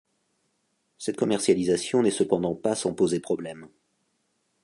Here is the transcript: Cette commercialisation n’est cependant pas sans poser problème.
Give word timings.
Cette 0.97 1.15
commercialisation 1.15 2.01
n’est 2.01 2.09
cependant 2.09 2.55
pas 2.55 2.73
sans 2.73 2.95
poser 2.95 3.19
problème. 3.19 3.69